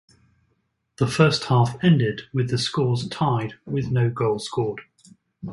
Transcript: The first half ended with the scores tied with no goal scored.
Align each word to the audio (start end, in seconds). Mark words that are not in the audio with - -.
The 0.97 1.05
first 1.05 1.43
half 1.43 1.77
ended 1.83 2.21
with 2.33 2.49
the 2.49 2.57
scores 2.57 3.07
tied 3.09 3.59
with 3.67 3.91
no 3.91 4.09
goal 4.09 4.39
scored. 4.39 4.81